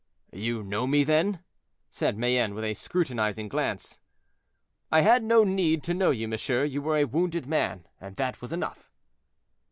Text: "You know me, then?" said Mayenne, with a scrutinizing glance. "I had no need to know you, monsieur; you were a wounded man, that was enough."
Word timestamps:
"You 0.33 0.63
know 0.63 0.87
me, 0.87 1.03
then?" 1.03 1.43
said 1.91 2.17
Mayenne, 2.17 2.55
with 2.55 2.63
a 2.63 2.73
scrutinizing 2.73 3.47
glance. 3.49 3.99
"I 4.91 5.01
had 5.01 5.21
no 5.23 5.43
need 5.43 5.83
to 5.83 5.93
know 5.93 6.09
you, 6.09 6.27
monsieur; 6.27 6.63
you 6.63 6.81
were 6.81 6.97
a 6.97 7.05
wounded 7.05 7.45
man, 7.45 7.85
that 7.99 8.41
was 8.41 8.51
enough." 8.51 8.89